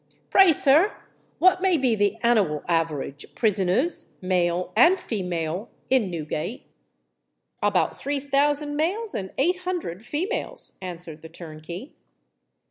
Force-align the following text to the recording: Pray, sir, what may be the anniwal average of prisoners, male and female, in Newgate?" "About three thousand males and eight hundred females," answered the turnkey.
Pray, 0.31 0.51
sir, 0.51 0.97
what 1.37 1.61
may 1.61 1.77
be 1.77 1.93
the 1.93 2.17
anniwal 2.23 2.63
average 2.67 3.23
of 3.23 3.35
prisoners, 3.35 4.13
male 4.19 4.73
and 4.75 4.97
female, 4.97 5.69
in 5.91 6.09
Newgate?" 6.09 6.65
"About 7.61 7.99
three 7.99 8.19
thousand 8.19 8.75
males 8.75 9.13
and 9.13 9.29
eight 9.37 9.57
hundred 9.57 10.03
females," 10.03 10.75
answered 10.81 11.21
the 11.21 11.29
turnkey. 11.29 11.93